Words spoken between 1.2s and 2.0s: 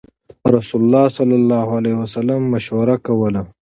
الله عليه